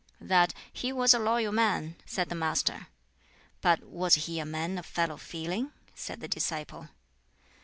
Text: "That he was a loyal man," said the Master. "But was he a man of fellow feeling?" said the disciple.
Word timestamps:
"That 0.19 0.55
he 0.73 0.91
was 0.91 1.13
a 1.13 1.19
loyal 1.19 1.51
man," 1.51 1.95
said 2.07 2.29
the 2.29 2.33
Master. 2.33 2.87
"But 3.61 3.83
was 3.83 4.15
he 4.25 4.39
a 4.39 4.45
man 4.47 4.79
of 4.79 4.85
fellow 4.87 5.17
feeling?" 5.17 5.73
said 5.93 6.21
the 6.21 6.27
disciple. 6.27 6.89